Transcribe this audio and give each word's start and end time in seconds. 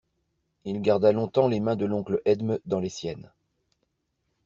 Il 0.65 0.81
garda 0.81 1.11
longtemps 1.11 1.47
les 1.47 1.59
mains 1.59 1.75
de 1.75 1.85
l'oncle 1.85 2.23
Edme 2.25 2.57
dans 2.65 2.79
les 2.79 2.89
siennes. 2.89 3.31